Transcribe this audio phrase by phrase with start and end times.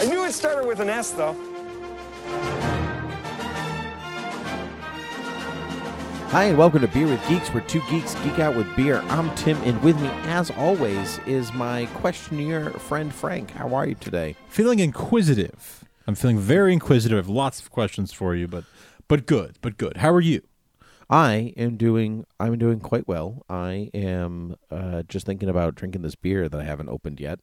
[0.00, 1.36] I knew it started with an S, though.
[6.28, 9.00] Hi, and welcome to Beer with Geeks, where two geeks geek out with beer.
[9.08, 13.50] I'm Tim, and with me, as always, is my questionnaire friend Frank.
[13.50, 14.34] How are you today?
[14.48, 15.84] feeling inquisitive.
[16.06, 17.16] I'm feeling very inquisitive.
[17.16, 18.64] I have lots of questions for you, but
[19.08, 19.98] but good, but good.
[19.98, 20.42] How are you?
[21.08, 22.24] I am doing.
[22.40, 23.44] I'm doing quite well.
[23.48, 27.40] I am uh, just thinking about drinking this beer that I haven't opened yet.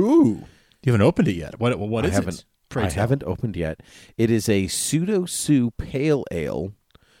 [0.00, 0.44] Ooh,
[0.86, 1.58] you haven't opened it yet.
[1.60, 2.38] What what I is haven't.
[2.38, 2.44] it?
[2.68, 3.00] Pray I tell.
[3.02, 3.80] haven't opened yet.
[4.16, 6.72] It is a pseudo Sue Pale Ale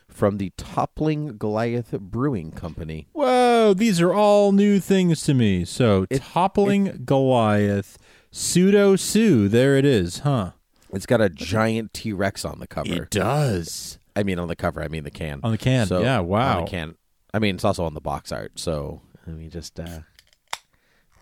[0.08, 3.08] from the Toppling Goliath Brewing Company.
[3.12, 5.64] Whoa, these are all new things to me.
[5.64, 7.98] So It- toppling Goliath,
[8.30, 9.48] pseudo Sue.
[9.48, 10.52] There it is, huh?
[10.92, 13.02] It's got a giant T Rex on the cover.
[13.02, 14.82] It does I mean, on the cover.
[14.82, 15.40] I mean, the can.
[15.42, 15.86] on the can.
[15.86, 16.64] So, yeah, on wow.
[16.64, 16.94] the can.
[17.34, 18.58] I mean, it's also on the box art.
[18.58, 19.78] So I mean, just.
[19.78, 20.00] uh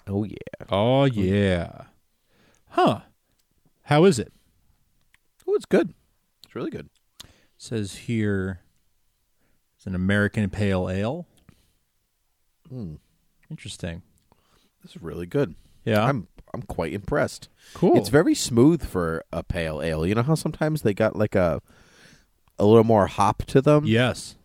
[0.07, 0.37] Oh yeah.
[0.71, 1.87] Oh yeah,
[2.75, 3.01] huh?
[3.85, 4.33] How is it?
[5.47, 5.95] Oh, it's good.
[6.45, 6.89] It's really good.
[7.23, 8.61] It says here
[9.77, 11.27] it's an American Pale Ale.
[12.69, 12.95] Hmm.
[13.51, 14.03] Interesting.
[14.83, 15.55] This is really good.
[15.85, 17.49] Yeah, I'm I'm quite impressed.
[17.75, 17.97] cool.
[17.97, 20.07] It's very smooth for a pale ale.
[20.07, 21.61] You know how sometimes they got like a
[22.59, 23.85] a little more hop to them.
[23.85, 24.37] yes.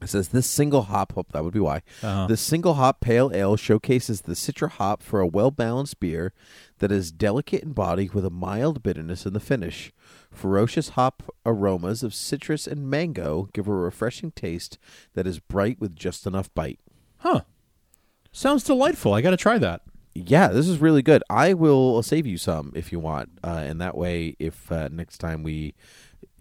[0.00, 1.12] It says this single hop.
[1.12, 1.82] Hope that would be why.
[2.02, 2.26] Uh-huh.
[2.28, 6.32] This single hop pale ale showcases the citra hop for a well balanced beer
[6.78, 9.92] that is delicate in body with a mild bitterness in the finish.
[10.30, 14.78] Ferocious hop aromas of citrus and mango give a refreshing taste
[15.14, 16.78] that is bright with just enough bite.
[17.18, 17.40] Huh.
[18.30, 19.14] Sounds delightful.
[19.14, 19.82] I got to try that.
[20.14, 21.22] Yeah, this is really good.
[21.30, 25.18] I will save you some if you want, uh, and that way, if uh, next
[25.18, 25.74] time we,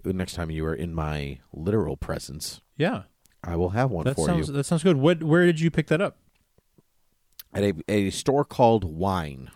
[0.04, 3.04] next time you are in my literal presence, Yeah.
[3.44, 4.98] I will have one That for sounds you that sounds good.
[4.98, 6.18] What where did you pick that up?
[7.54, 9.50] at a, a store called Wine.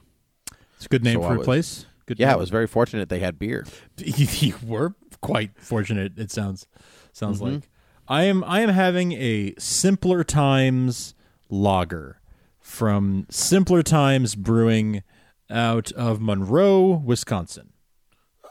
[0.78, 1.86] It's a good name So for a was- place.
[2.08, 2.34] Good Yeah, name.
[2.34, 3.66] I was very fortunate they had beer.
[3.98, 6.68] you were quite fortunate it sounds
[7.14, 7.54] sounds Mm-hmm.
[7.56, 7.70] like.
[8.08, 11.14] I am I am having a simpler times
[11.50, 12.20] lager
[12.60, 15.04] from Simpler Times Brewing
[15.50, 17.74] out of Monroe, Wisconsin.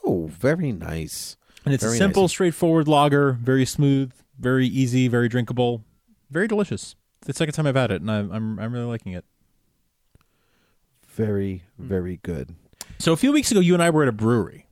[0.05, 1.37] Oh, very nice.
[1.65, 2.31] And it's Very a simple, nice.
[2.33, 5.85] straightforward lager, very smooth, very easy, very drinkable,
[6.31, 6.97] very delicious.
[7.21, 9.25] It's the second time I've had it, and I'm I'm, I'm really liking it.
[11.07, 11.87] Very, Hmm.
[11.89, 12.55] very good.
[12.99, 14.67] So a few weeks ago, you and I were at a brewery.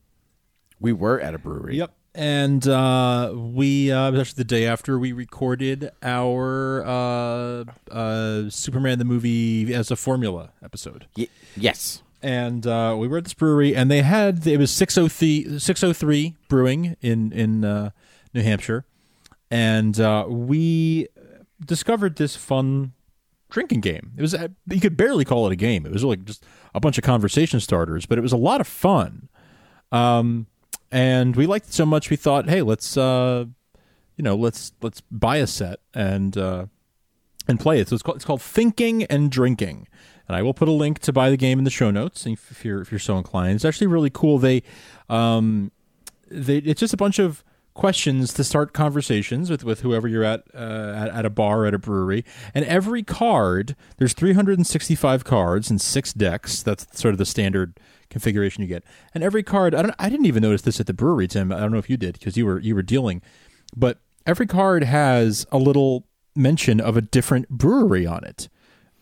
[0.81, 1.77] We were at a brewery.
[1.79, 1.93] Yep.
[2.15, 8.51] And uh, we uh, it was actually the day after we recorded our uh, uh,
[8.51, 11.07] Superman the movie as a formula episode.
[11.17, 12.03] Y- yes.
[12.23, 16.97] And uh, we were at this brewery, and they had it was 603, 603 Brewing
[17.01, 17.91] in in uh,
[18.35, 18.85] New Hampshire,
[19.51, 21.09] and uh, we
[21.65, 22.93] discovered this fun
[23.51, 24.13] drinking game.
[24.17, 25.87] It was uh, you could barely call it a game.
[25.87, 26.45] It was like just
[26.75, 29.29] a bunch of conversation starters, but it was a lot of fun.
[29.91, 30.47] Um,
[30.91, 33.47] and we liked it so much we thought, hey, let's uh,
[34.17, 36.67] you know, let's let's buy a set and uh,
[37.47, 37.89] and play it.
[37.89, 39.89] So it's called it's called Thinking and Drinking.
[40.27, 42.51] And I will put a link to buy the game in the show notes if
[42.51, 43.55] if you're if you're so inclined.
[43.57, 44.39] It's actually really cool.
[44.39, 44.63] They
[45.09, 45.73] um
[46.31, 47.43] they it's just a bunch of
[47.79, 50.59] questions to start conversations with, with whoever you're at, uh,
[50.97, 52.25] at at a bar at a brewery.
[52.53, 56.61] And every card, there's 365 cards and six decks.
[56.61, 57.79] That's sort of the standard
[58.11, 58.83] configuration you get.
[59.15, 61.53] And every card, I don't, I didn't even notice this at the brewery, Tim.
[61.53, 63.23] I don't know if you did because you were you were dealing,
[63.77, 66.05] but every card has a little
[66.35, 68.49] mention of a different brewery on it.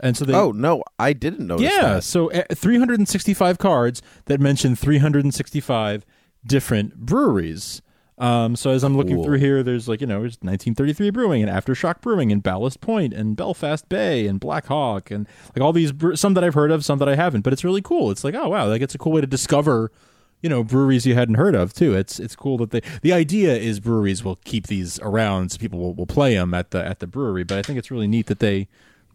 [0.00, 1.72] And so they oh no, I didn't notice.
[1.72, 2.04] yeah, that.
[2.04, 6.04] so uh, 365 cards that mention 365
[6.44, 7.80] different breweries.
[8.18, 9.24] Um, so as I'm looking Cool.
[9.24, 13.12] through here, there's like you know, there's 1933 Brewing and Aftershock Brewing and Ballast Point
[13.12, 16.70] and Belfast Bay and Black Hawk and like all these bre- some that I've heard
[16.70, 17.42] of, some that I haven't.
[17.42, 18.10] But it's really cool.
[18.10, 19.92] It's like oh wow, like it's a cool way to discover
[20.42, 21.94] you know breweries you hadn't heard of too.
[21.94, 22.80] It's it's cool that they.
[23.02, 26.70] The idea is breweries will keep these around, so people will, will play them at
[26.70, 27.44] the at the brewery.
[27.44, 28.68] But I think it's really neat that they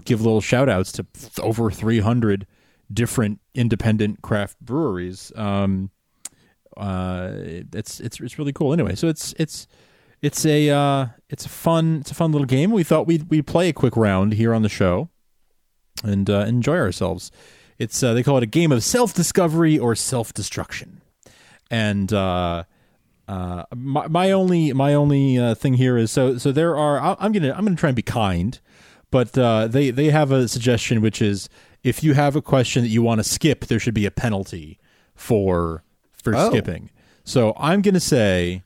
[0.05, 1.05] give little shout outs to
[1.41, 2.45] over 300
[2.93, 5.31] different independent craft breweries.
[5.35, 5.89] Um,
[6.81, 7.31] uh,
[7.73, 8.73] it's it's it's really cool.
[8.73, 9.67] Anyway, so it's it's
[10.21, 12.71] it's a uh, it's a fun it's a fun little game.
[12.71, 15.09] We thought we'd we play a quick round here on the show
[16.03, 17.31] and uh, enjoy ourselves.
[17.77, 21.01] It's uh, they call it a game of self discovery or self destruction,
[21.69, 22.63] and uh,
[23.27, 27.31] uh, my, my only my only uh, thing here is so so there are I'm
[27.31, 28.59] gonna I'm gonna try and be kind,
[29.11, 31.47] but uh, they they have a suggestion which is
[31.83, 34.79] if you have a question that you want to skip, there should be a penalty
[35.15, 35.83] for
[36.21, 36.49] for Oh.
[36.49, 36.89] skipping.
[37.23, 38.63] So I'm gonna say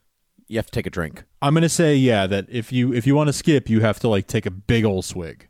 [0.47, 1.23] You have to take a drink.
[1.41, 4.07] I'm gonna say yeah that if you if you want to skip, you have to
[4.07, 5.47] like take a big old swig.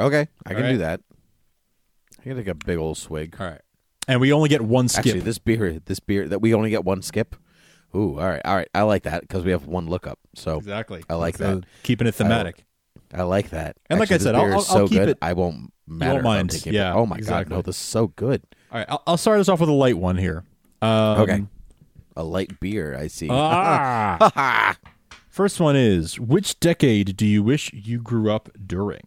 [0.00, 0.72] Okay, I can All right.
[0.72, 1.00] do that.
[2.20, 3.36] I can take a big old swig.
[3.38, 3.60] All right,
[4.08, 5.06] and we only get one skip.
[5.06, 7.36] Actually, this beer, this beer that we only get one skip.
[7.94, 8.68] Ooh, all right, all right.
[8.74, 10.18] I like that because we have one lookup.
[10.34, 11.04] So exactly.
[11.08, 11.64] I like So that.
[11.84, 12.64] Keeping it thematic.
[13.12, 13.76] I like that.
[13.88, 15.08] And like I said, I'll- I'll- I'll keep good.
[15.10, 16.18] it- I won't matter.
[16.18, 16.50] I'm mind.
[16.50, 16.76] taking it.
[16.76, 18.42] Yeah, Oh my god, no, this is so good.
[18.72, 20.42] All right, I'll, I'll start us off with a light one here.
[20.84, 21.44] Um, Okay,
[22.16, 22.96] a light beer.
[22.96, 23.28] I see.
[23.30, 24.76] Ah.
[25.28, 29.02] First one is which decade do you wish you grew up during?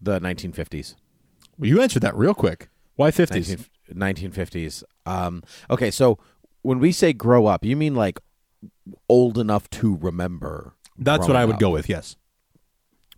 [0.00, 0.94] the 1950s.
[1.58, 2.68] Well, you answered that real quick.
[2.96, 3.66] Why 50s?
[3.92, 4.84] 19, 1950s.
[5.04, 6.18] Um, okay, so
[6.62, 8.20] when we say grow up, you mean like
[9.08, 10.74] old enough to remember?
[10.98, 11.60] That's what I would up.
[11.60, 11.88] go with.
[11.88, 12.16] Yes.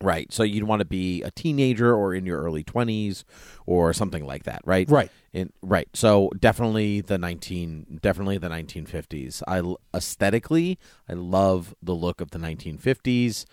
[0.00, 0.33] Right.
[0.33, 3.25] So you'd want to be a teenager or in your early 20s
[3.67, 4.89] or something like that, right?
[4.89, 5.11] Right.
[5.33, 5.89] In right.
[5.95, 9.43] So definitely the 19 definitely the 1950s.
[9.49, 10.79] I aesthetically,
[11.09, 13.45] I love the look of the 1950s.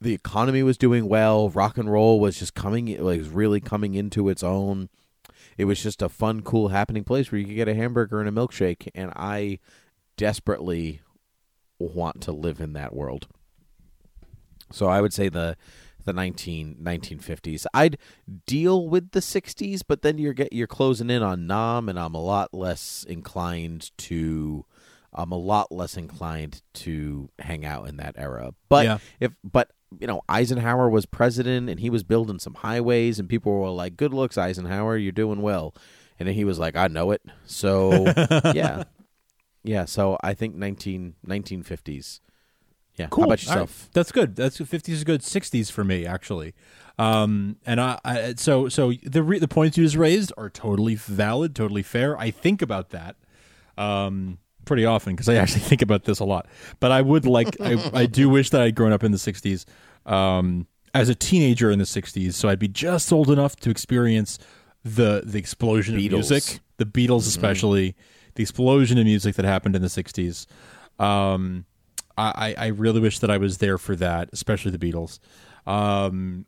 [0.00, 1.48] The economy was doing well.
[1.48, 4.88] Rock and roll was just coming it was really coming into its own.
[5.56, 8.28] It was just a fun, cool, happening place where you could get a hamburger and
[8.28, 9.60] a milkshake and I
[10.16, 11.00] desperately
[11.78, 13.28] want to live in that world.
[14.72, 15.56] So I would say the
[16.04, 17.64] the 19, 1950s.
[17.72, 17.96] I'd
[18.46, 22.14] deal with the 60s, but then you're get you're closing in on Nam, and I'm
[22.14, 24.64] a lot less inclined to.
[25.16, 28.52] I'm a lot less inclined to hang out in that era.
[28.68, 28.98] But Yeah.
[29.20, 33.52] if but you know Eisenhower was president and he was building some highways and people
[33.60, 35.72] were like, "Good looks, Eisenhower, you're doing well,"
[36.18, 38.12] and then he was like, "I know it." So
[38.54, 38.84] yeah,
[39.62, 39.84] yeah.
[39.84, 42.20] So I think 19, 1950s.
[42.96, 43.08] Yeah.
[43.10, 43.22] Cool.
[43.24, 43.60] How about All right.
[43.62, 43.88] yourself?
[43.92, 44.36] That's good.
[44.36, 45.20] That's 50s is good.
[45.20, 46.54] 60s for me actually.
[46.98, 50.94] Um, and I, I so so the re, the points you just raised are totally
[50.94, 52.16] valid, totally fair.
[52.18, 53.16] I think about that
[53.76, 56.46] um pretty often because I actually think about this a lot.
[56.78, 59.64] But I would like I, I do wish that I'd grown up in the 60s
[60.06, 64.38] um as a teenager in the 60s so I'd be just old enough to experience
[64.84, 66.04] the the explosion Beatles.
[66.06, 67.96] of music, the Beatles especially,
[68.36, 70.46] the explosion of music that happened in the 60s.
[71.00, 71.64] Um
[72.16, 75.18] I, I really wish that I was there for that, especially the Beatles.
[75.66, 76.46] Um,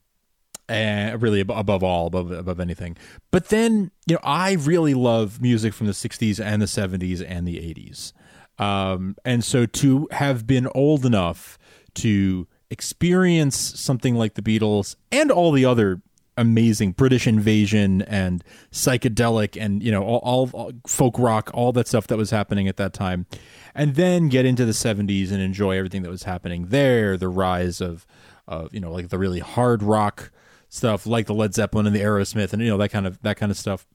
[0.69, 2.97] and really above all, above above anything.
[3.31, 7.47] But then, you know, I really love music from the '60s and the '70s and
[7.47, 8.13] the '80s.
[8.59, 11.59] Um, and so to have been old enough
[11.95, 16.01] to experience something like the Beatles and all the other
[16.37, 22.07] amazing British invasion and psychedelic and you know all, all, folk rock, all that stuff
[22.09, 23.27] that was happening at that time,
[23.75, 27.17] and then get into the '70s and enjoy everything that was happening there.
[27.17, 28.07] The rise of,
[28.47, 30.31] of you know, like the really hard rock
[30.69, 33.37] stuff, like the Led Zeppelin and the Aerosmith, and you know that kind of that
[33.37, 33.87] kind of stuff.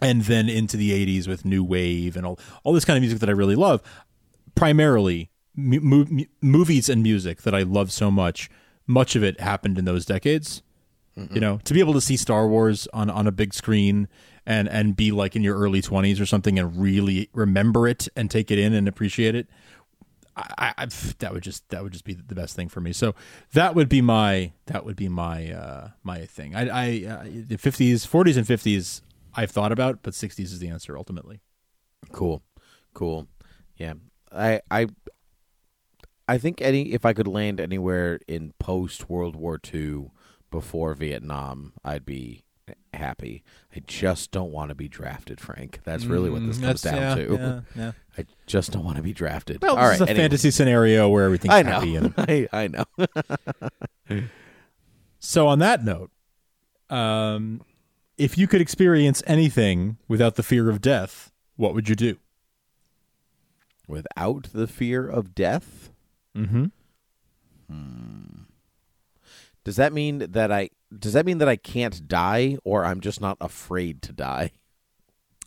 [0.00, 3.18] And then into the '80s with new wave and all all this kind of music
[3.20, 3.82] that I really love.
[4.54, 8.48] Primarily, mu- mu- movies and music that I love so much.
[8.86, 10.62] Much of it happened in those decades
[11.32, 14.08] you know to be able to see star wars on on a big screen
[14.46, 18.30] and and be like in your early 20s or something and really remember it and
[18.30, 19.46] take it in and appreciate it
[20.36, 20.86] I I-
[21.18, 22.92] that would just that would just be the best thing for me.
[22.92, 23.14] So
[23.54, 26.54] that would be my that would be my uh my thing.
[26.54, 29.02] I i uh, the 50s 40s and 50s
[29.34, 31.40] i've thought about but 60s is the answer ultimately.
[32.12, 32.42] Cool,
[32.94, 33.26] cool.
[33.76, 33.94] Yeah,
[34.32, 34.86] I, I,
[36.28, 40.10] I think any if I could land anywhere in post World War II,
[40.50, 42.44] before Vietnam, I'd be
[42.92, 43.42] happy.
[43.74, 45.80] I just don't want to be drafted, Frank.
[45.84, 47.62] That's really what this Mm, comes that's- down yeah, to.
[47.76, 47.92] yeah, yeah.
[48.18, 49.62] I just don't want to be drafted.
[49.62, 50.22] well All this right, is a anyway.
[50.24, 51.70] fantasy scenario where everything's I know.
[51.72, 52.84] happy and I, I know.
[55.20, 56.10] So on that note,
[56.90, 57.60] um,
[58.16, 62.18] if you could experience anything without the fear of death, what would you do?
[63.88, 65.90] Without the fear of death,
[66.36, 66.66] Mm-hmm.
[69.68, 73.20] Does that mean that I does that mean that I can't die, or I'm just
[73.20, 74.52] not afraid to die?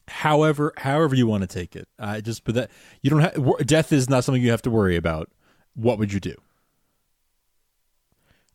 [0.07, 1.87] however however you want to take it.
[1.97, 2.69] I just but that
[3.01, 5.31] you don't have death is not something you have to worry about.
[5.73, 6.35] What would you do?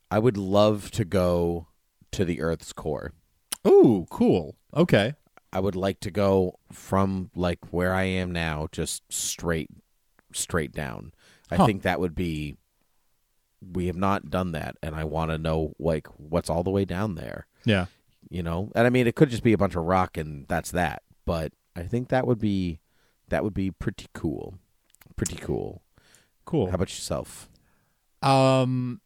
[0.09, 1.67] I would love to go
[2.11, 3.11] to the Earth's core.
[3.67, 4.55] Ooh, cool.
[4.73, 5.15] Okay.
[5.51, 9.69] I would like to go from like where I am now, just straight,
[10.31, 11.11] straight down.
[11.51, 12.55] I think that would be.
[13.61, 16.85] We have not done that, and I want to know like what's all the way
[16.85, 17.47] down there.
[17.65, 17.85] Yeah.
[18.29, 20.71] You know, and I mean, it could just be a bunch of rock, and that's
[20.71, 21.01] that.
[21.25, 22.79] But I think that would be,
[23.29, 24.55] that would be pretty cool,
[25.15, 25.81] pretty cool.
[26.45, 26.67] Cool.
[26.67, 27.49] How about yourself?
[28.21, 29.01] Um,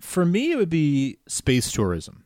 [0.00, 2.24] for me, it would be space tourism.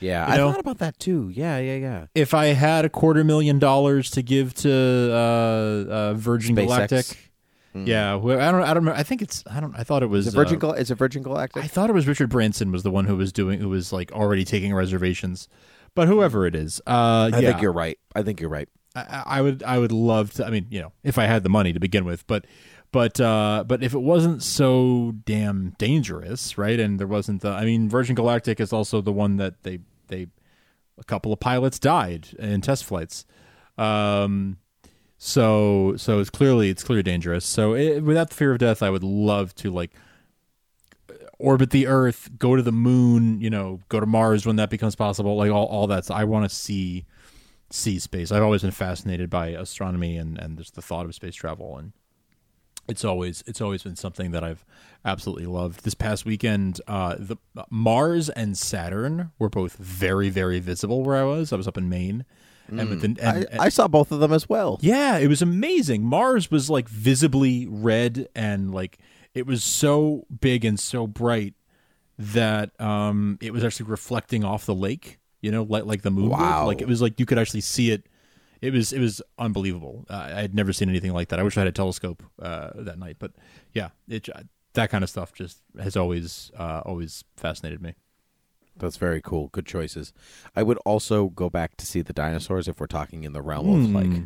[0.00, 1.30] Yeah, You I know- thought about that too.
[1.32, 2.06] Yeah, yeah, yeah.
[2.14, 5.14] If I had a quarter million dollars to give to uh,
[5.90, 6.64] uh, Virgin SpaceX.
[6.66, 7.23] Galactic,
[7.74, 8.92] yeah, wh- I don't, I don't know.
[8.92, 10.56] I think it's, I don't, I thought it was Is it Virgin?
[10.56, 11.64] uh, Gal- it Virgin Galactic?
[11.64, 14.12] I thought it was Richard Branson was the one who was doing, who was like
[14.12, 15.48] already taking reservations,
[15.94, 17.98] but whoever it is, uh, I yeah, think you're right.
[18.14, 18.68] I think you're right.
[18.96, 20.46] I, I would I would love to.
[20.46, 22.46] I mean, you know, if I had the money to begin with, but
[22.92, 26.78] but uh, but if it wasn't so damn dangerous, right?
[26.78, 27.48] And there wasn't the.
[27.50, 30.28] I mean, Virgin Galactic is also the one that they they
[30.96, 33.24] a couple of pilots died in test flights.
[33.76, 34.58] Um,
[35.26, 37.46] so so it's clearly it's clearly dangerous.
[37.46, 39.90] So it, without the fear of death, I would love to like
[41.38, 44.94] orbit the Earth, go to the moon, you know, go to Mars when that becomes
[44.94, 45.34] possible.
[45.36, 47.06] Like all all that's I want to see
[47.70, 48.32] see space.
[48.32, 51.92] I've always been fascinated by astronomy and and just the thought of space travel and
[52.86, 54.62] it's always it's always been something that I've
[55.06, 55.84] absolutely loved.
[55.84, 57.38] This past weekend, uh, the
[57.70, 61.50] Mars and Saturn were both very very visible where I was.
[61.50, 62.26] I was up in Maine,
[62.68, 64.78] and, within, and, I, I saw both of them as well.
[64.80, 66.04] yeah, it was amazing.
[66.04, 68.98] Mars was like visibly red and like
[69.34, 71.54] it was so big and so bright
[72.18, 76.30] that um it was actually reflecting off the lake, you know, like like the moon
[76.30, 76.38] would.
[76.38, 76.66] Wow.
[76.66, 78.06] Like it was like you could actually see it.
[78.60, 80.06] It was it was unbelievable.
[80.08, 81.38] Uh, I had never seen anything like that.
[81.38, 83.32] I wish I had a telescope uh, that night, but
[83.72, 84.28] yeah, it
[84.74, 87.94] that kind of stuff just has always uh, always fascinated me.
[88.76, 89.48] That's very cool.
[89.48, 90.12] Good choices.
[90.56, 93.68] I would also go back to see the dinosaurs if we're talking in the realm
[93.70, 93.94] of Hmm.
[93.94, 94.22] like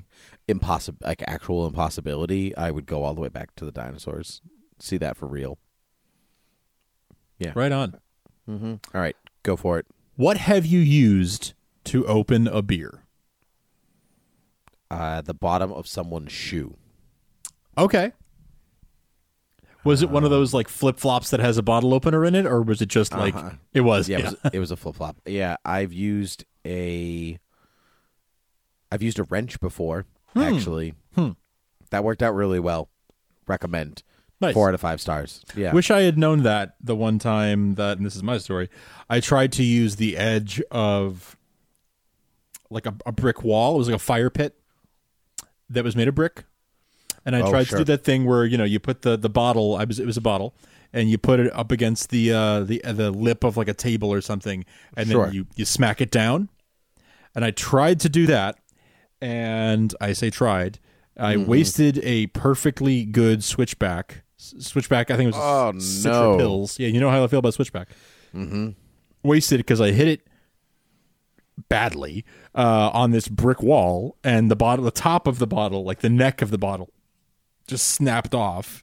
[0.48, 2.56] impossible, like actual impossibility.
[2.56, 4.40] I would go all the way back to the dinosaurs.
[4.78, 5.58] See that for real.
[7.38, 7.52] Yeah.
[7.54, 7.98] Right on.
[8.48, 8.74] Mm-hmm.
[8.94, 9.86] All right, go for it.
[10.16, 11.52] What have you used
[11.84, 13.02] to open a beer?
[14.90, 16.76] Uh, the bottom of someone's shoe.
[17.76, 18.12] Okay.
[19.84, 22.46] Was it one of those like flip flops that has a bottle opener in it,
[22.46, 23.50] or was it just like Uh-huh.
[23.72, 24.08] it was?
[24.08, 24.24] Yeah, Yeah.
[24.26, 25.16] It, was, it was a flip flop.
[25.24, 27.38] Yeah, I've used a.
[28.90, 30.06] I've used a wrench before.
[30.36, 31.30] Actually, Hmm.
[31.90, 32.88] that worked out really well.
[33.46, 34.02] Recommend.
[34.40, 34.54] Nice.
[34.54, 35.42] Four out of five stars.
[35.56, 35.72] Yeah.
[35.72, 38.68] Wish I had known that the one time that, and this is my story,
[39.10, 41.36] I tried to use the edge of
[42.70, 43.74] like a, a brick wall.
[43.74, 44.54] It was like a fire pit
[45.70, 46.44] that was made of brick.
[47.28, 47.78] And I Oh, tried sure.
[47.80, 50.06] to do that thing where, you know, you put the, the bottle, I was, it
[50.06, 50.54] was a bottle,
[50.94, 53.74] and you put it up against the, uh, the, uh, the lip of like a
[53.74, 54.64] table or something,
[54.96, 55.26] and Sure.
[55.26, 56.48] then you, you smack it down.
[57.34, 58.56] And I tried to do that,
[59.20, 60.78] and I say tried.
[61.18, 61.50] I Mm-hmm.
[61.50, 64.22] wasted a perfectly good switchback.
[64.38, 66.36] Switchback, I think it was Oh, Citra no.
[66.38, 66.78] pills.
[66.78, 67.88] Yeah, you know how I feel about switchback.
[68.34, 68.70] Mm-hmm.
[69.22, 70.20] Wasted because I hit it
[71.68, 75.98] badly uh, on this brick wall, and the bottle, the top of the bottle, like
[76.00, 76.90] the neck of the bottle,
[77.68, 78.82] just snapped off.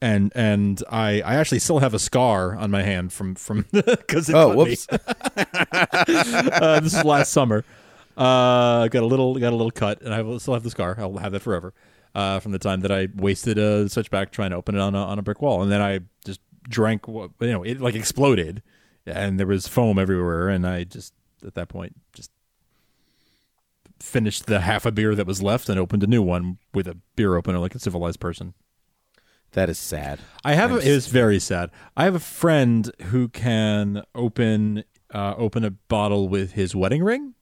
[0.00, 4.28] And and I, I actually still have a scar on my hand from from because
[4.28, 4.86] it Oh, whoops.
[4.92, 7.64] uh, this is last summer.
[8.16, 10.94] Uh, got a little got a little cut, and I will still have the scar.
[10.98, 11.72] I'll have that forever.
[12.14, 14.98] Uh, from the time that I wasted a switchback trying to open it on a,
[15.02, 17.08] on a brick wall, and then I just drank.
[17.08, 18.62] what- You know, it like exploded,
[19.06, 21.12] and there was foam everywhere, and I just
[21.46, 22.30] at that point just
[24.00, 26.96] finished the half a beer that was left and opened a new one with a
[27.16, 28.54] beer opener like a civilized person.
[29.52, 30.18] that is sad.
[30.44, 30.72] I have.
[30.72, 31.70] A, it was very sad.
[31.96, 37.34] I have a friend who can open uh, open a bottle with his wedding ring,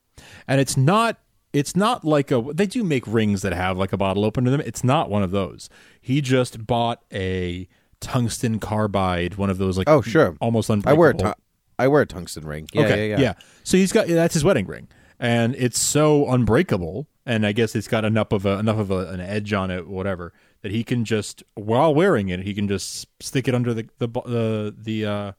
[0.46, 1.18] and it's not.
[1.54, 2.42] It's not like a.
[2.54, 4.66] They do make rings that have like a bottle opener in them.
[4.66, 5.68] It's not one of those.
[6.00, 7.68] He just bought a
[8.00, 10.36] tungsten carbide, one of those like Oh, sure.
[10.40, 10.98] almost I unbreakable.
[11.00, 11.32] wear a tu-
[11.78, 12.68] I wear a tungsten ring.
[12.72, 13.32] Yeah, okay, yeah, yeah.
[13.64, 14.88] So he's got that's his wedding ring,
[15.22, 19.06] and it's so unbreakable, and I guess it's got enough of a enough of a,
[19.10, 23.06] an edge on it, whatever, that he can just while wearing it, he can just
[23.22, 25.32] stick it under the the the, the uh,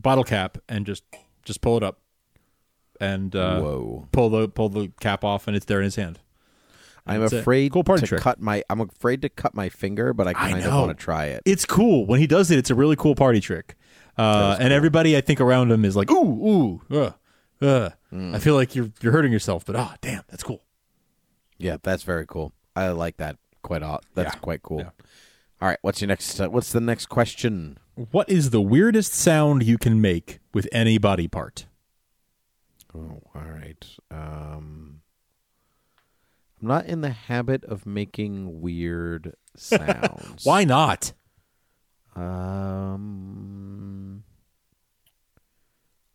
[0.00, 1.04] bottle cap and just
[1.44, 2.00] just pull it up,
[2.98, 4.08] and uh, Whoa.
[4.10, 6.18] pull the pull the cap off, and it's there in his hand.
[7.08, 7.40] I'm That's it.
[7.40, 8.20] afraid Cool to trick.
[8.22, 8.64] cut my.
[8.70, 11.42] I'm afraid to cut my finger, but I kind of want to try it.
[11.44, 12.58] It's cool when he does it.
[12.58, 13.76] It's a really cool party trick,
[14.16, 17.10] uh, and everybody I think around him is like, ooh, ooh, uh,
[17.62, 17.90] uh.
[18.12, 20.62] I feel like you're you're hurting yourself, but ah, damn, that's cool.
[21.58, 22.52] Yeah, that's very cool.
[22.74, 24.04] I like that quite a lot.
[24.14, 24.40] That's Yeah.
[24.40, 24.78] quite cool.
[24.80, 24.90] Yeah.
[25.60, 26.38] All right, what's your next?
[26.40, 27.78] Uh, what's the next question?
[28.10, 31.66] What is the weirdest sound you can make with any body part?
[32.94, 33.84] Oh, all right.
[34.10, 35.00] Um,
[36.60, 40.44] I'm not in the habit of making weird sounds.
[40.44, 41.12] Why not?
[42.96, 44.24] Um.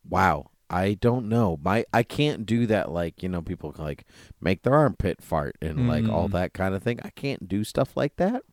[0.08, 1.60] Wow, I don't know.
[1.62, 2.92] My I can't do that.
[2.92, 4.06] Like you know, people like
[4.40, 6.32] make their armpit fart and like all Mm.
[6.34, 7.00] that kind of thing.
[7.04, 8.44] I can't do stuff like that.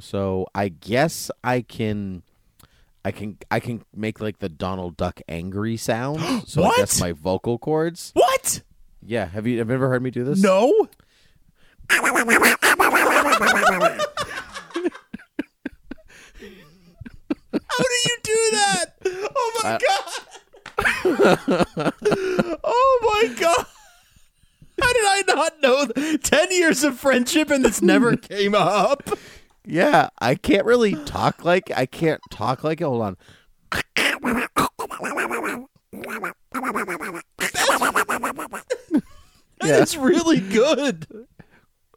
[0.00, 2.22] So I guess I can.
[3.04, 6.20] I can I can make like the Donald Duck angry sound.
[6.46, 8.10] So I guess my vocal cords.
[8.14, 8.62] What?
[9.02, 10.40] Yeah, have you have you ever heard me do this?
[10.42, 10.88] No.
[17.52, 18.84] How do you do that?
[19.06, 20.26] Oh my god!
[22.62, 23.66] Oh my god!
[24.80, 25.86] How did I not know?
[25.86, 29.08] th- Ten years of friendship and this never came up.
[29.66, 32.84] Yeah, I can't really talk like I can't talk like it.
[32.84, 33.16] Hold on.
[39.60, 41.06] That's really good.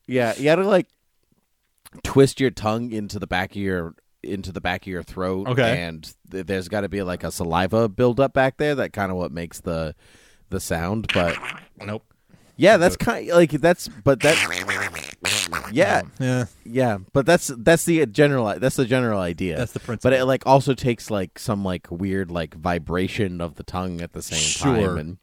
[0.07, 0.87] Yeah, you gotta like
[2.03, 5.47] twist your tongue into the back of your into the back of your throat.
[5.49, 5.81] Okay.
[5.83, 8.75] and th- there's got to be like a saliva buildup back there.
[8.75, 9.95] That kind of what makes the
[10.49, 11.07] the sound.
[11.13, 11.37] But
[11.83, 12.03] Nope.
[12.55, 14.37] yeah, that's kind like that's but that.
[15.71, 16.45] Yeah, Yeah.
[16.65, 19.57] yeah, but that's that's the general that's the general idea.
[19.57, 20.11] That's the principle.
[20.11, 24.13] But it like also takes like some like weird like vibration of the tongue at
[24.13, 24.75] the same Sure.
[24.75, 25.17] time and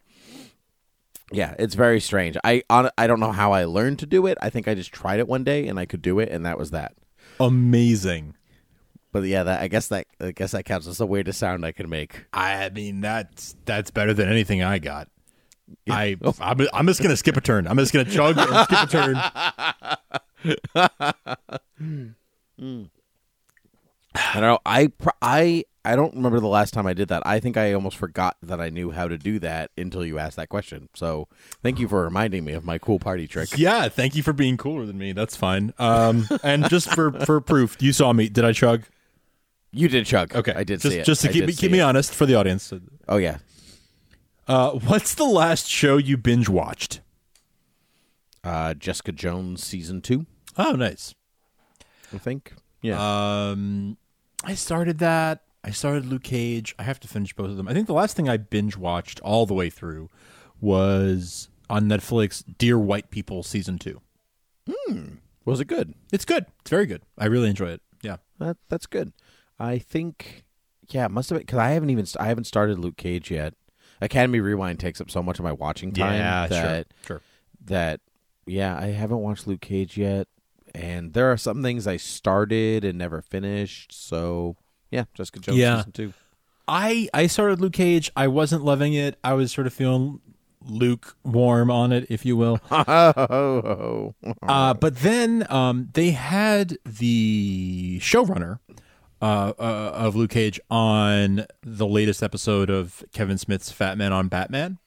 [1.33, 2.37] yeah, it's very strange.
[2.43, 4.37] I on, I don't know how I learned to do it.
[4.43, 6.59] I think I just tried it one day and I could do it and that
[6.59, 6.95] was that.
[7.39, 8.35] Amazing.
[9.13, 11.73] But yeah, that I guess that I guess that counts as the weirdest sound I
[11.73, 12.27] can make.
[12.33, 15.09] I mean that's that's better than anything I got.
[15.89, 17.67] I I'm, I'm just gonna skip a turn.
[17.67, 19.17] I'm just gonna chug and skip a turn.
[24.15, 24.59] I don't know.
[24.67, 27.23] I I I don't remember the last time I did that.
[27.27, 30.37] I think I almost forgot that I knew how to do that until you asked
[30.37, 30.89] that question.
[30.95, 31.29] So
[31.63, 33.57] thank you for reminding me of my cool party trick.
[33.57, 35.13] Yeah, thank you for being cooler than me.
[35.13, 35.73] That's fine.
[35.79, 38.29] Um, and just for for proof, you saw me.
[38.29, 38.85] Did I chug?
[39.73, 40.35] You did chug.
[40.35, 41.05] Okay, I did just, see it.
[41.05, 41.83] Just to I keep me keep me it.
[41.83, 42.73] honest for the audience.
[43.09, 43.39] Oh yeah.
[44.49, 47.01] Uh, what's the last show you binge watched?
[48.43, 50.27] Uh, Jessica Jones season two.
[50.59, 51.15] Oh, nice.
[52.13, 52.55] I think.
[52.83, 52.99] Yeah.
[52.99, 53.97] Um,
[54.43, 55.43] I started that.
[55.63, 56.75] I started Luke Cage.
[56.79, 57.69] I have to finish both of them.
[57.69, 60.09] I think the last thing I binge watched all the way through
[60.61, 64.01] was on Netflix, Dear White People season two.
[64.69, 65.05] Hmm.
[65.45, 65.95] was it good?
[66.13, 66.47] It's good.
[66.61, 67.03] It's very good.
[67.19, 67.83] I really enjoy it.
[68.03, 68.17] Yeah.
[68.39, 69.13] That that's good.
[69.61, 70.45] I think.
[70.89, 73.55] Yeah, it must have been because I haven't even I haven't started Luke Cage yet.
[74.01, 77.21] Academy Rewind takes up so much of my watching time Yeah, that sure.
[77.67, 78.01] that
[78.47, 80.27] yeah I haven't watched Luke Cage yet,
[80.75, 83.93] and there are some things I started and never finished.
[83.93, 84.57] So
[84.91, 85.77] yeah, Jessica Jones Yeah.
[85.79, 86.13] season two.
[86.67, 88.11] I I started Luke Cage.
[88.17, 89.17] I wasn't loving it.
[89.23, 90.21] I was sort of feeling
[90.65, 92.59] lukewarm on it, if you will.
[92.71, 98.59] Oh, Uh, but then um, they had the showrunner
[99.21, 104.29] uh, uh, of Luke Cage on the latest episode of Kevin Smith's Fat Man on
[104.29, 104.79] Batman,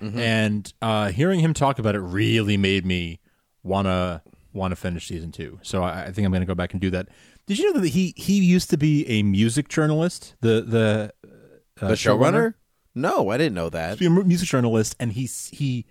[0.00, 3.20] and uh, hearing him talk about it really made me
[3.62, 4.22] wanna
[4.52, 5.58] wanna finish season two.
[5.62, 7.08] So I, I think I'm gonna go back and do that.
[7.46, 10.34] Did you know that he he used to be a music journalist?
[10.40, 11.12] The the
[11.80, 12.54] uh, the showrunner?
[12.94, 13.98] No, I didn't know that.
[13.98, 15.86] be a music journalist, and he he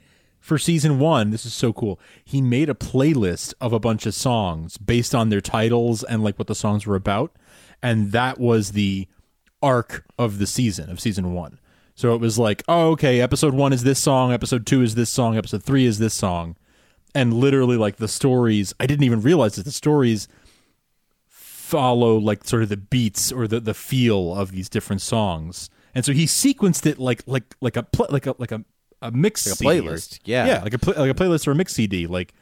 [0.46, 1.32] for season one.
[1.32, 2.00] This is so cool.
[2.24, 6.38] He made a playlist of a bunch of songs based on their titles and like
[6.38, 7.36] what the songs were about,
[7.82, 9.08] and that was the
[9.64, 11.60] arc of the season of season one.
[11.96, 15.10] So it was like, oh, okay, episode one is this song, episode two is this
[15.10, 16.56] song, episode three is this song,
[17.16, 18.72] and literally like the stories.
[18.80, 20.28] I didn't even realize that the stories
[21.28, 25.72] follow like sort of the beats or the the feel of these different songs.
[25.96, 28.64] And so he sequenced it like like like a pl- like a like a
[29.02, 30.46] a mix Like a CD or- playlist, yeah.
[30.48, 32.08] yeah, like a pl- like a playlist or a mix CD.
[32.08, 32.34] Like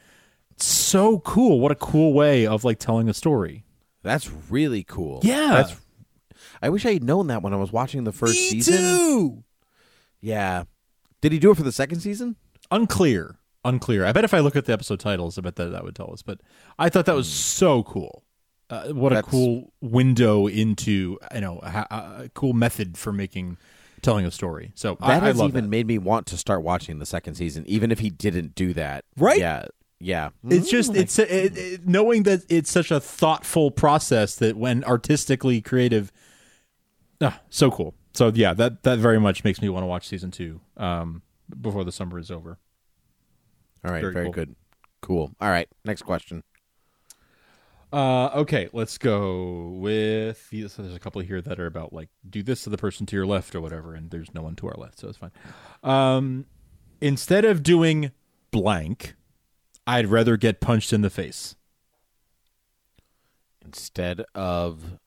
[0.56, 1.60] so cool!
[1.60, 3.64] What a cool way of like telling a story.
[4.02, 5.20] That's really cool.
[5.22, 5.48] Yeah.
[5.62, 5.80] that's.
[6.62, 8.76] I wish I had known that when I was watching the first season.
[8.78, 9.44] too.
[10.20, 10.64] Yeah.
[11.20, 12.36] Did he do it for the second season?
[12.70, 14.04] Unclear, unclear.
[14.04, 16.12] I bet if I look at the episode titles, I bet that that would tell
[16.12, 16.22] us.
[16.22, 16.40] But
[16.78, 18.24] I thought that was so cool.
[18.70, 19.30] Uh, what a Hmm.
[19.30, 21.86] Cool window into you know a,
[22.24, 23.58] a cool method for making
[24.04, 24.70] telling a story.
[24.76, 25.70] So That I, I has love even that.
[25.70, 29.04] made me want to start watching the second season, even if he didn't do that.
[29.16, 29.38] Right?
[29.40, 29.66] Yeah.
[29.98, 30.30] Yeah.
[30.48, 34.84] It's just Mm, it's it, it, knowing that it's such a thoughtful process that when
[34.84, 36.12] artistically creative,
[37.20, 40.30] ah, so cool, so yeah, that that very much makes me want to watch season
[40.30, 41.22] two um,
[41.60, 42.58] before the summer is over.
[43.84, 44.32] All right, Very very, cool.
[44.32, 44.54] good.
[45.00, 45.34] Cool.
[45.40, 46.42] All right, next question.
[47.94, 50.48] Uh, okay, let's go with.
[50.50, 53.14] So there's a couple here that are about like do this to the person to
[53.14, 55.30] your left or whatever, and there's no one to our left, so it's fine.
[55.84, 56.46] Um,
[57.00, 58.10] instead of doing
[58.50, 59.14] blank,
[59.86, 61.54] I'd rather get punched in the face.
[63.64, 64.98] Instead of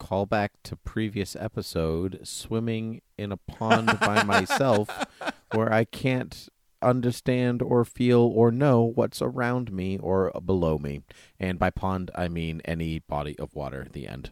[0.00, 5.06] callback to previous episode, swimming in a pond by myself
[5.52, 6.48] where I can't
[6.84, 11.02] understand or feel or know what's around me or below me.
[11.40, 14.30] And by pond, I mean any body of water at the end,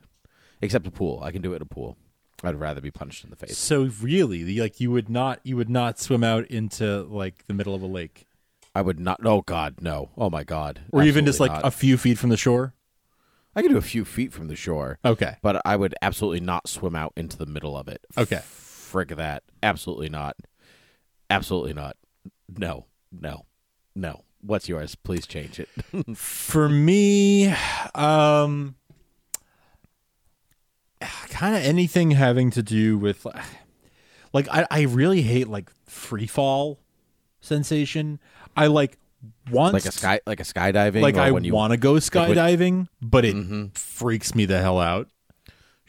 [0.61, 1.21] except a pool.
[1.23, 1.97] I can do it in a pool.
[2.45, 3.57] I'd rather be punched in the face.
[3.57, 7.75] So really, like you would not you would not swim out into like the middle
[7.75, 8.27] of a lake,
[8.75, 9.21] I would not.
[9.25, 10.11] Oh God, no.
[10.17, 10.81] Oh my God.
[10.93, 12.75] or even just like Absolutely a few feet from the shore.
[13.55, 14.99] I could do a few feet from the shore.
[15.05, 15.37] Okay.
[15.43, 18.05] but I would absolutely not swim out into the middle of it.
[18.17, 18.41] Okay.
[18.45, 19.43] Frig that.
[19.63, 20.37] Absolutely not.
[21.29, 21.97] Absolutely not.
[22.59, 22.87] No.
[23.11, 23.47] No.
[23.95, 24.25] No.
[24.41, 24.95] What's yours?
[24.97, 25.69] Please change it.
[26.17, 27.55] For me,
[27.95, 28.75] um,
[31.29, 33.27] kind of anything having to do with,
[34.33, 36.81] like, I, I really hate like free fall
[37.41, 38.19] sensation.
[38.57, 38.99] I like
[39.53, 43.37] want like a sky like a skydiving like I want to go skydiving, but it
[43.37, 43.77] Mhm.
[43.77, 45.09] freaks me the hell out.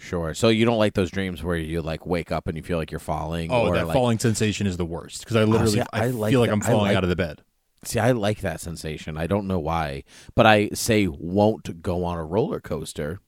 [0.03, 0.33] Sure.
[0.33, 2.91] So you don't like those dreams where you like wake up and you feel like
[2.91, 5.81] you're falling Oh, or that like falling sensation is the worst because I literally see,
[5.93, 6.49] I, I like feel like.
[6.51, 7.41] I'm falling like- out of the bed.
[7.85, 9.17] See, I like that sensation.
[9.17, 10.03] I don't know why,
[10.35, 13.19] but I say won't go on a roller coaster.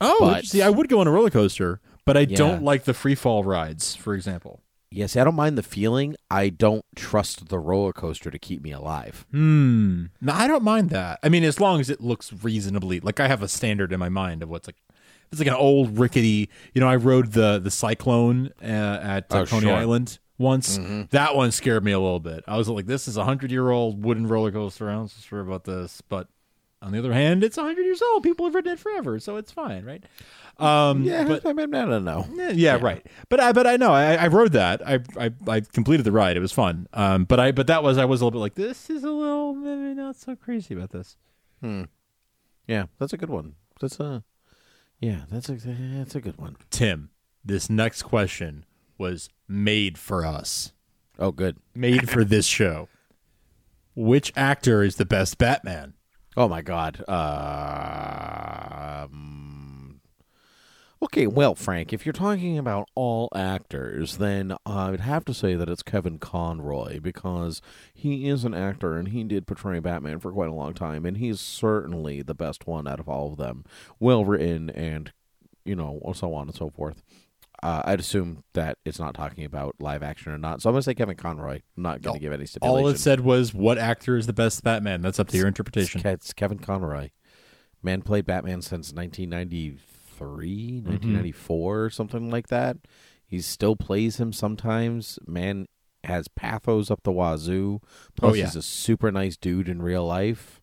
[0.00, 2.36] Oh, But- see, I would go on a roller coaster, but I Yeah.
[2.36, 4.62] don't like the free fall rides, for example.
[4.92, 6.16] Yes, I don't mind the feeling.
[6.30, 9.24] I don't trust the roller coaster to keep me alive.
[9.30, 10.06] Hmm.
[10.20, 11.20] No, I don't mind that.
[11.22, 14.08] I mean, as long as it looks reasonably like I have a standard in my
[14.08, 14.76] mind of what's like.
[15.32, 16.50] It's like an old rickety.
[16.74, 19.74] You know, I rode the the Cyclone uh, at uh, Oh, Coney sure.
[19.76, 20.78] Island once.
[20.78, 21.08] Mhm.
[21.10, 22.42] That one scared me a little bit.
[22.48, 24.88] I was like, "This is a hundred year old wooden roller coaster.
[24.88, 26.28] I'm not so sure about this." But
[26.82, 28.22] on the other hand, it's a hundred years old.
[28.22, 30.02] People have ridden it forever, so it's fine, right?
[30.58, 32.26] Um, Yeah, but I, mean, I don't know.
[32.34, 33.06] yeah, yeah, right.
[33.30, 34.86] But I, but I know I, I rode that.
[34.86, 36.36] I, I, I completed the ride.
[36.36, 36.86] It was fun.
[36.92, 39.10] Um, but I, but that was I was a little bit like this is a
[39.10, 41.16] little maybe not so crazy about this.
[41.62, 41.84] Hmm.
[42.66, 43.54] Yeah, that's a good one.
[43.80, 44.22] That's a
[45.00, 46.56] yeah, that's a that's a good one.
[46.70, 47.10] Tim,
[47.44, 48.64] this next question
[48.98, 50.72] was made for us,
[51.18, 51.56] Oh, good.
[51.74, 52.88] made for this show.
[53.96, 55.94] Which actor is the best Batman?
[56.36, 57.02] Oh my God.
[57.08, 59.49] Uh, um,
[61.02, 65.54] okay, well, Frank, if you're talking about all actors, then I would have to say
[65.54, 67.62] that it's Kevin Conroy because
[67.94, 71.16] he is an actor and he did portray Batman for quite a long time, and
[71.16, 73.64] he's certainly the best one out of all of them.
[73.98, 75.12] Well written and
[75.64, 77.02] you know, so on and so forth.
[77.62, 80.62] Uh, I'd assume that it's not talking about live action or not.
[80.62, 81.60] So I'm going to say Kevin Conroy.
[81.76, 82.84] I'm not going to give any stipulation.
[82.84, 85.02] All it said was what actor is the best Batman.
[85.02, 86.00] That's up to your interpretation.
[86.00, 87.10] It's, Ke- it's Kevin Conroy.
[87.82, 89.78] Man played Batman since 1993,
[90.26, 91.86] 1994, mm-hmm.
[91.86, 92.76] or something like that.
[93.26, 95.18] He still plays him sometimes.
[95.26, 95.66] Man
[96.04, 97.80] has pathos up the wazoo.
[97.82, 98.44] Oh, Plus, Oh, yeah.
[98.46, 100.60] he's a super nice dude in real life.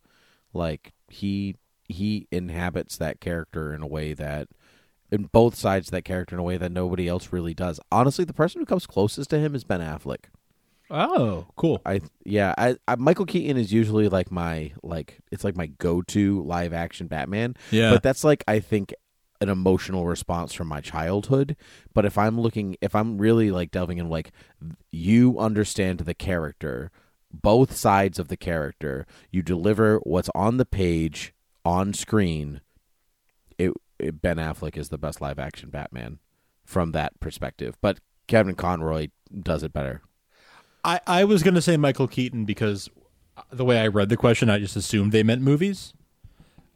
[0.53, 1.55] Like he
[1.87, 4.49] he inhabits that character in a way that
[5.09, 7.79] in both sides of that character in a way that nobody else really does.
[7.91, 10.25] Honestly, the person who comes closest to him is Ben Affleck.
[10.89, 11.81] Oh, cool.
[11.85, 16.43] I yeah, I, I Michael Keaton is usually like my like it's like my go-to
[16.43, 17.55] live action Batman.
[17.71, 17.91] Yeah.
[17.91, 18.93] But that's like I think
[19.39, 21.56] an emotional response from my childhood,
[21.93, 24.32] but if I'm looking if I'm really like delving in like
[24.91, 26.91] you understand the character,
[27.32, 32.62] both sides of the character, you deliver what's on the page on screen,
[33.58, 36.19] it, it Ben Affleck is the best live action Batman
[36.65, 37.78] from that perspective.
[37.82, 39.10] But Kevin Conroy
[39.41, 40.02] does it better.
[40.84, 42.89] I, I was going to say Michael Keaton because
[43.52, 45.93] the way I read the question, I just assumed they meant movies.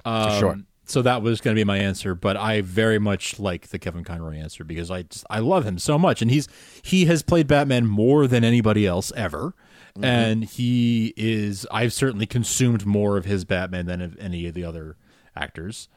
[0.04, 0.60] Um, Sure.
[0.91, 4.04] So that was going to be my answer, but I very much like the Kevin
[4.04, 6.49] Conroy answer because I just I love him so much, and he's
[6.82, 9.56] he has played Batman more than anybody else ever,
[10.01, 14.65] and he is I've certainly consumed more of his Batman than of any of the
[14.65, 14.97] other
[15.34, 15.88] actors.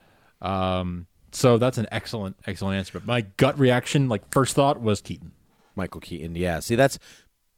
[0.41, 2.93] Um, so that's an excellent excellent answer.
[3.01, 5.33] But my gut reaction, like first thought, was Keaton.
[5.75, 6.37] Michael Keaton.
[6.37, 6.61] Yeah.
[6.61, 7.01] See, that's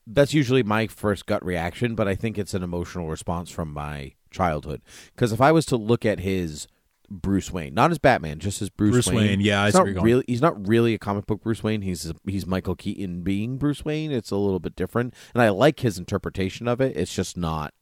[0.06, 4.14] that's usually my first gut reaction, but I think it's an emotional response from my
[4.30, 4.80] childhood.
[5.14, 6.66] Because if I was to look at his
[7.08, 9.94] Bruce Wayne, not as Batman, just as Bruce, Bruce Wayne, yeah, he's not where you're
[9.94, 10.04] going.
[10.06, 11.82] really he's not really a comic book Bruce Wayne.
[11.82, 14.12] He's he's Michael Keaton being Bruce Wayne.
[14.12, 16.96] It's a little bit different, and I like his interpretation of it.
[16.96, 17.72] It's just not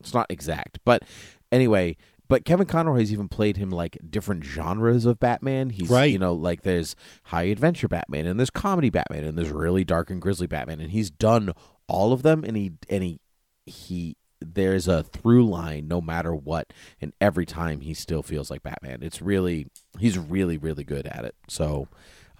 [0.00, 1.02] it's not exact, but
[1.50, 1.96] anyway.
[2.28, 5.68] but Kevin Conroy has even played him like different genres of Batman.
[5.70, 6.10] He's Right.
[6.10, 10.08] you know like there's high adventure Batman and there's comedy Batman and there's really dark
[10.10, 11.52] and grisly Batman and he's done
[11.88, 13.20] all of them and he and he
[13.66, 18.62] he there's a through line no matter what and every time he still feels like
[18.62, 19.02] Batman.
[19.02, 21.34] It's really he's really really good at it.
[21.48, 21.88] So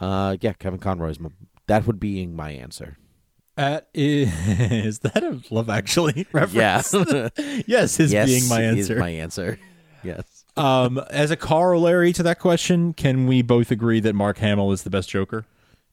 [0.00, 1.30] uh yeah, Kevin Conroy's my,
[1.66, 2.96] that would be my answer.
[3.56, 6.92] That is that a Love Actually reference?
[6.92, 7.28] Yeah.
[7.66, 8.98] yes, his yes, being my is answer.
[9.00, 9.58] my answer.
[10.02, 10.44] Yes.
[10.56, 14.82] um, as a corollary to that question, can we both agree that Mark Hamill is
[14.82, 15.44] the best Joker?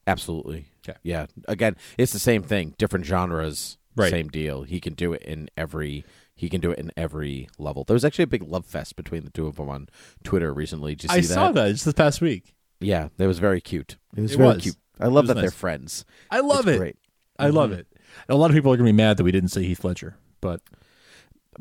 [0.06, 0.66] Absolutely.
[0.82, 0.98] Okay.
[1.02, 1.26] Yeah.
[1.46, 4.10] Again, it's the same thing, different genres, Right.
[4.10, 4.62] same deal.
[4.62, 7.84] He can do it in every he can do it in every level.
[7.84, 9.88] There was actually a big love fest between the two of them on
[10.24, 10.94] Twitter recently.
[10.94, 11.26] Did you see I that?
[11.26, 12.54] saw that just this past week.
[12.80, 13.98] Yeah, that was very cute.
[14.16, 14.62] It was It very was.
[14.62, 14.76] cute.
[14.98, 15.42] I love that nice.
[15.42, 16.04] they're friends.
[16.30, 16.78] I love It's it.
[16.78, 16.96] Great.
[17.38, 17.80] I love Mm-hmm.
[17.80, 17.86] it.
[18.28, 20.60] A lot of people are gonna be mad that we didn't say Heath Ledger, but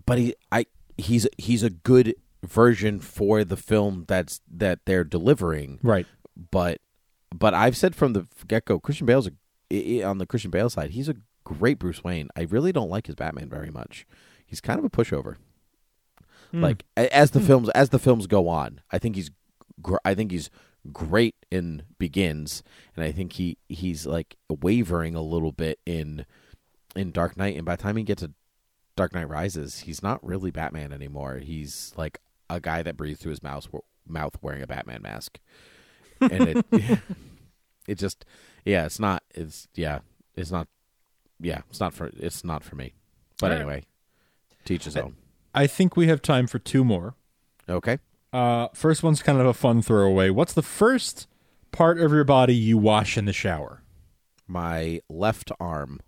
[0.05, 0.65] But he I
[0.97, 2.15] he's he's a good
[2.45, 5.79] version for the film that's that they're delivering.
[5.83, 6.05] right.
[6.51, 6.79] But
[7.35, 9.31] but I've said from the get go, Christian Bale's a,
[9.71, 10.91] i- i- on the Christian Bale side.
[10.91, 11.15] He's a
[11.57, 12.29] great Bruce Wayne.
[12.35, 14.05] I really don't like his Batman very much.
[14.45, 15.35] He's kind of a pushover.
[16.51, 16.61] Hmm.
[16.61, 19.31] Like as the films as the films go on, I think he's
[19.81, 20.49] gr- I think he's
[20.91, 22.63] great in Begins,
[22.95, 26.25] and I think he he's like wavering a little bit in
[26.95, 27.55] in Dark Knight.
[27.55, 28.31] And by the time he gets to
[28.95, 31.37] Dark Knight Rises, he's not really Batman anymore.
[31.37, 33.67] He's like a guy that breathes through his mouth
[34.07, 35.39] mouth wearing a Batman mask,
[36.19, 36.65] and it
[37.87, 38.25] it just
[38.65, 39.99] yeah, it's not it's yeah,
[40.35, 40.67] it's not
[41.39, 42.93] yeah, it's not for it's not for me.
[43.39, 43.61] But All right.
[43.61, 43.83] anyway,
[44.65, 45.15] teach his own.
[45.53, 47.15] I think we have time for two more.
[47.67, 47.99] Okay.
[48.31, 50.29] Uh, first one's kind of a fun throwaway.
[50.29, 51.27] What's the first
[51.71, 53.81] part of your body you wash in the shower?
[54.47, 55.99] My left arm.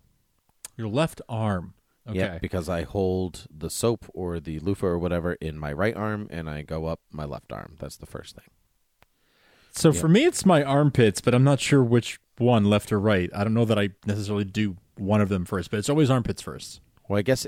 [0.76, 1.74] Your left arm.
[2.08, 2.18] Okay.
[2.18, 6.26] Yeah, because I hold the soap or the loofah or whatever in my right arm
[6.30, 7.76] and I go up my left arm.
[7.78, 8.50] That's the first thing.
[9.70, 13.30] So for me, it's my armpits, but I'm not sure which one, left or right.
[13.34, 16.42] I don't know that I necessarily do one of them first, but it's always armpits
[16.42, 16.80] first.
[17.08, 17.46] Well, I guess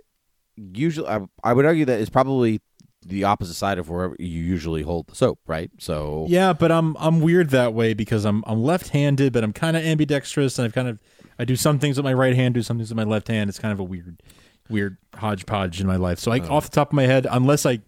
[0.57, 2.61] usually I, I would argue that it's probably
[3.07, 5.71] the opposite side of wherever you usually hold the soap, right?
[5.79, 9.77] So Yeah, but I'm I'm weird that way because I'm I'm left-handed, but I'm kind
[9.77, 10.99] of ambidextrous, and I've kind of
[11.39, 13.51] I do some things with my right hand, do some things with my left hand.
[13.51, 14.23] It's kind of a weird
[14.69, 16.19] weird hodgepodge in my life.
[16.19, 16.55] So I, oh.
[16.57, 17.81] off the top of my head, unless I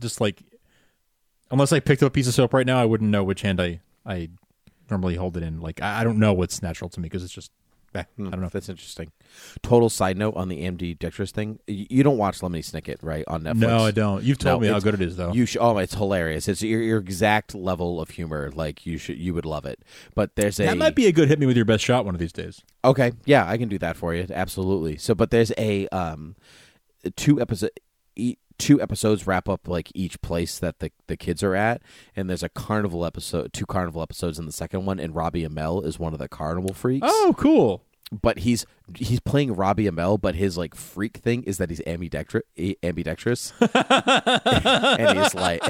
[0.00, 0.42] just like
[1.50, 3.60] unless I picked up a piece of soap right now, I wouldn't know which hand
[3.60, 4.30] I I
[4.90, 5.60] normally hold it in.
[5.60, 7.50] Like I, I don't know what's natural to me because it's just
[7.94, 8.48] I don't know.
[8.48, 9.12] That's interesting.
[9.62, 11.58] Total side note on the ambidextrous thing.
[11.68, 13.24] y- You don't watch Lemony Snicket, right?
[13.28, 13.56] On Netflix.
[13.56, 14.22] No, I don't.
[14.22, 15.32] You've told No, me how good it is, though.
[15.32, 15.60] You should.
[15.60, 16.48] Oh, it's hilarious.
[16.48, 18.50] It's your, your exact level of humor.
[18.54, 19.80] Like you should, you would love it.
[20.14, 22.14] But there's a that might be a good hit me with your best shot one
[22.14, 22.62] of these days.
[22.84, 24.26] Okay, yeah, I can do that for you.
[24.30, 24.96] Absolutely.
[24.96, 26.36] So, but there's a um,
[27.16, 27.70] two episode,
[28.58, 31.82] two episodes wrap up like each place that the the kids are at,
[32.16, 35.84] and there's a carnival episode, two carnival episodes in the second one, and Robbie Amell
[35.84, 37.06] is one of the carnival freaks.
[37.08, 37.84] Oh, cool.
[38.10, 42.44] But he's he's playing Robbie Amell, but his like freak thing is that he's ambidextrous,
[42.82, 45.62] ambidextrous, and he's like,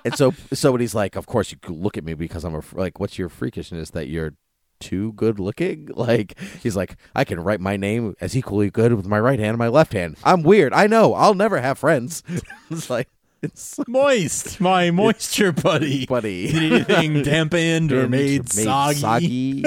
[0.04, 2.62] and so so when he's like, of course you look at me because I'm a
[2.72, 4.32] like, what's your freakishness that you're
[4.80, 5.88] too good looking?
[5.94, 9.50] Like he's like, I can write my name as equally good with my right hand
[9.50, 10.16] and my left hand.
[10.24, 10.72] I'm weird.
[10.72, 11.14] I know.
[11.14, 12.22] I'll never have friends.
[12.70, 13.08] it's like
[13.42, 16.04] it's Moist, my moisture buddy.
[16.06, 16.50] buddy.
[16.52, 19.62] Did anything dampened or And made, soggy?
[19.62, 19.64] soggy.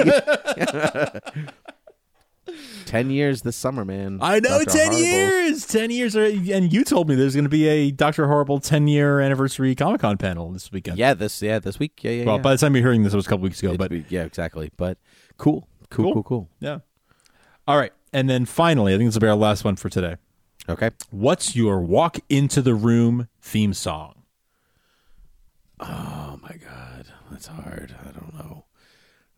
[2.86, 4.18] Ten years this summer, man.
[4.20, 4.70] I know, Dr.
[4.70, 5.00] ten Horrible.
[5.00, 8.60] years, ten years, are, and you told me there's going to be a Doctor Horrible
[8.60, 10.98] ten year anniversary Comic Con panel this weekend.
[10.98, 12.02] Yeah, this yeah this week.
[12.04, 12.24] Yeah, yeah.
[12.24, 12.42] Well, yeah.
[12.42, 14.04] by the time you're hearing this, it was a couple weeks ago, It'd but be-
[14.10, 14.70] yeah, exactly.
[14.76, 14.98] But
[15.38, 16.12] cool, cool, Cool.
[16.14, 16.48] cool, cool.
[16.60, 16.78] yeah.
[17.66, 20.16] All right, and then finally, I think this will be our last one for today.
[20.68, 20.90] Okay.
[21.10, 24.22] What's your walk into the room theme song?
[25.80, 27.94] Oh my god, that's hard.
[28.06, 28.64] I don't know.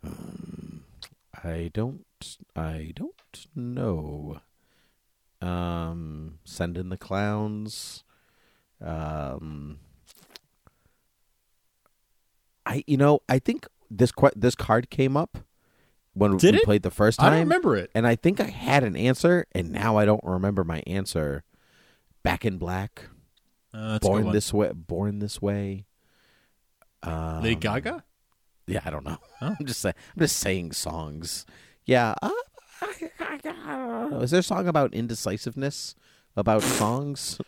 [0.04, 0.84] Um,
[1.42, 2.04] I don't.
[2.54, 4.40] I don't know.
[5.42, 8.04] Um, send in the clowns.
[8.84, 9.78] Um,
[12.64, 15.38] I you know I think this que- this card came up
[16.14, 16.64] when Did we it?
[16.64, 17.32] played the first I time.
[17.32, 17.90] don't remember it.
[17.94, 21.44] and I think I had an answer, and now I don't remember my answer.
[22.22, 23.02] Back in Black,
[23.72, 24.32] Uh, that's a good Born.
[24.32, 25.86] This Way, Born This Way.
[27.04, 28.02] Um, Lady Gaga.
[28.66, 29.18] Yeah, I don't know.
[29.40, 29.54] Oh.
[29.60, 29.94] I'm just saying.
[30.16, 31.46] I'm just saying songs.
[31.86, 32.14] Yeah.
[32.20, 32.30] Uh.
[34.20, 35.94] Is there a song about indecisiveness
[36.36, 37.38] about songs?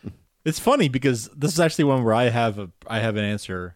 [0.45, 3.75] It's funny because this is actually one where I have a I have an answer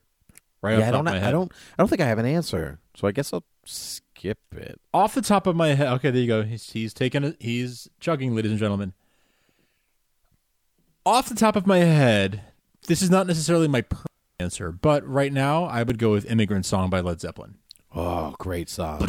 [0.62, 1.08] right yeah, off I don't.
[1.08, 1.52] of my I don't.
[1.78, 2.80] I don't think I have an answer.
[2.96, 4.80] So I guess I'll skip it.
[4.94, 5.88] off the top of my head.
[5.94, 6.44] Okay, there you go.
[6.44, 7.36] He's he's taking it.
[7.40, 8.94] He's chugging, ladies and gentlemen.
[11.06, 12.42] Off the top of my head,
[12.88, 14.06] this is not necessarily my per-
[14.40, 17.56] answer, but right now I would go with "Immigrant Song" by Led Zeppelin.
[17.96, 19.00] Oh, great song.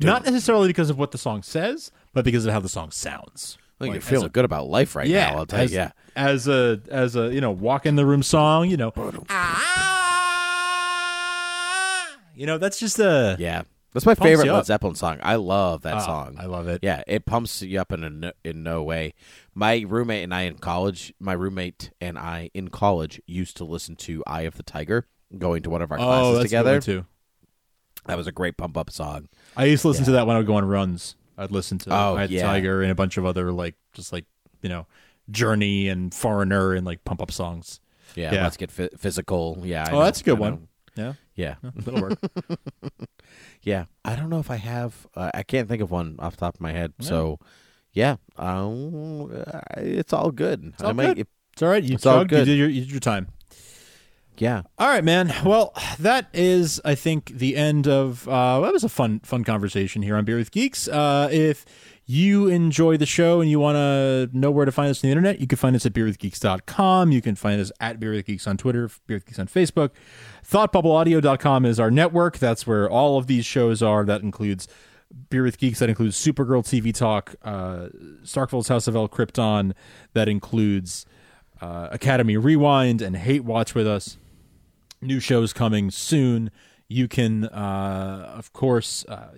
[0.00, 3.56] Not necessarily because of what the song says, but because of how the song sounds.
[3.78, 5.38] Think Like, you're feeling a- good about life right yeah, now.
[5.38, 5.74] I'll tell you.
[5.74, 5.92] Yeah.
[6.14, 8.92] as a as a you know walk in the room song, you know,
[12.34, 13.62] you know that's just a Yeah.
[13.92, 14.64] That's my favorite Led.
[14.64, 15.18] Zeppelin song.
[15.22, 16.36] I love that Ah, song.
[16.40, 16.80] I love it.
[16.82, 19.12] Yeah, it pumps you up in a no, in no way.
[19.54, 23.96] My roommate and I in college, my roommate and I in college used to listen
[23.96, 25.06] to "Eye of the Tiger,"
[25.38, 26.80] going to one of our oh, classes that's a good together.
[26.80, 27.06] too.
[28.06, 29.28] That was a great pump up song.
[29.56, 31.16] I used to listen to that when I would go on runs.
[31.38, 32.42] I'd listen to Oh, I had yeah.
[32.42, 34.24] Tiger and a bunch of other like just like
[34.60, 34.86] you know
[35.30, 37.80] Journey and Foreigner and like pump up songs.
[38.14, 38.42] Yeah, Yeah.
[38.42, 39.58] let's get phy- physical.
[39.64, 40.40] Yeah, I oh, know, that's a good I know.
[40.42, 40.68] one.
[40.94, 42.18] Yeah, Yeah, that'll work.
[43.62, 43.86] yeah.
[44.04, 45.06] I don't know if I have.
[45.14, 46.92] Uh, I can't think of one off the top of my head.
[47.00, 47.38] So,
[47.92, 50.74] yeah, um, uh, it's all good.
[50.82, 51.14] all I might.
[51.16, 51.26] good.
[51.54, 51.82] It's all right.
[51.82, 52.20] You It's all.
[52.22, 52.44] You good.
[52.44, 53.28] did your, you did your time.
[54.38, 55.32] Yeah, All right, man.
[55.44, 58.26] Well, that is, I think, the end of.
[58.26, 60.88] Uh, that was a fun, fun conversation here on Beer with Geeks.
[60.88, 61.64] Uh, if
[62.06, 65.12] you enjoy the show and you want to know where to find us on the
[65.12, 67.12] internet, you can find us at beerwithgeeks.com.
[67.12, 69.90] You can find us at Beer with Geeks on Twitter, Beer with Geeks on Facebook.
[70.50, 72.38] ThoughtBubbleAudio.com is our network.
[72.38, 74.04] That's where all of these shows are.
[74.04, 74.66] That includes
[75.30, 75.78] Beer with Geeks.
[75.78, 77.88] That includes Supergirl TV Talk, uh,
[78.24, 79.72] Starkville's House of El Krypton.
[80.14, 81.06] That includes
[81.60, 84.16] uh, Academy Rewind and Hate Watch with us
[85.02, 86.50] new shows coming soon.
[86.88, 89.28] You can, uh, of course, uh,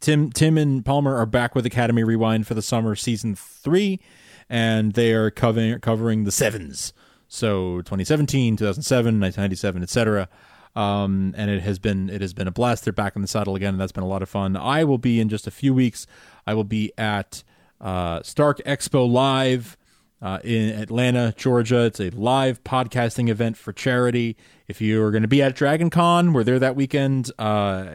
[0.00, 4.00] Tim Tim and Palmer are back with Academy Rewind for the summer season three,
[4.48, 6.92] and they are covering covering the sevens.
[7.28, 10.28] So 2017, 2007, 1997, etc.
[10.74, 12.84] Um, and it has been it has been a blast.
[12.84, 14.56] They're back in the saddle again, and that's been a lot of fun.
[14.56, 16.06] I will be in just a few weeks.
[16.46, 17.42] I will be at
[17.80, 19.76] uh, Stark Expo Live
[20.22, 21.84] uh, in Atlanta, Georgia.
[21.84, 24.36] It's a live podcasting event for charity.
[24.68, 27.86] If you're going to be at Dragon Con, we're there that weekend, uh,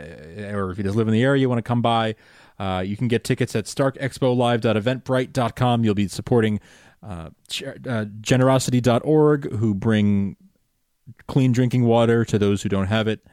[0.52, 2.16] or if you just live in the area, you want to come by,
[2.60, 5.84] uh, you can get tickets at starkexpolive.eventbrite.com.
[5.84, 6.60] You'll be supporting
[7.04, 7.32] uh,
[7.88, 10.36] uh, generosity.org, who bring
[11.28, 13.26] clean drinking water to those who don't have it.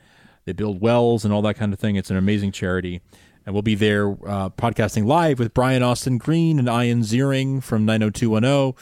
[0.46, 1.96] They build wells and all that kind of thing.
[1.96, 3.02] It's an amazing charity.
[3.48, 7.86] And we'll be there uh, podcasting live with Brian Austin Green and Ian Ziering from
[7.86, 8.74] 90210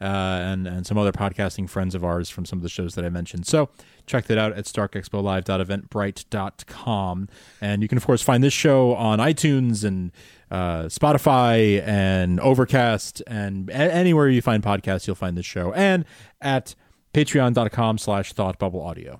[0.00, 0.04] uh,
[0.42, 3.10] and, and some other podcasting friends of ours from some of the shows that I
[3.10, 3.46] mentioned.
[3.46, 3.68] So
[4.06, 7.28] check that out at starkexpolive.eventbrite.com.
[7.60, 10.12] And you can, of course, find this show on iTunes and
[10.50, 15.74] uh, Spotify and Overcast and a- anywhere you find podcasts, you'll find this show.
[15.74, 16.06] And
[16.40, 16.74] at
[17.12, 19.18] patreon.com slash thoughtbubbleaudio.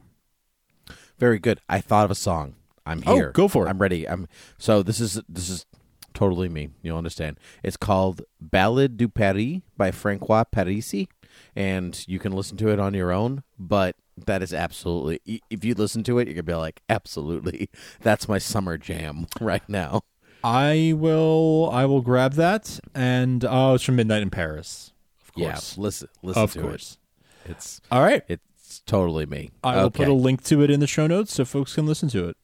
[1.18, 1.60] very good.
[1.68, 2.54] I thought of a song.
[2.86, 3.30] I'm Oh, here.
[3.32, 3.70] go for it.
[3.70, 4.08] I'm ready.
[4.08, 5.66] I'm so this is this is
[6.14, 6.70] totally me.
[6.82, 7.38] You'll understand.
[7.62, 11.08] It's called Ballade du Paris by Francois Parisi,
[11.54, 13.42] and you can listen to it on your own.
[13.58, 15.20] But that is absolutely.
[15.50, 17.68] If you listen to it, you're gonna be like, absolutely,
[18.00, 20.02] that's my summer jam right now.
[20.44, 24.92] I will I will grab that and oh it's from Midnight in Paris.
[25.24, 25.76] Of Yeah, course.
[25.78, 26.98] listen, listen of to course.
[27.44, 27.50] it.
[27.52, 28.22] It's All right.
[28.28, 29.50] it's totally me.
[29.64, 30.04] I will okay.
[30.04, 32.36] put a link to it in the show notes so folks can listen to it.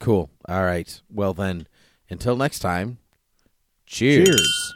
[0.00, 0.30] Cool.
[0.48, 1.00] All right.
[1.10, 1.66] Well then,
[2.08, 2.98] until next time.
[3.86, 4.28] Cheers.
[4.28, 4.74] Cheers.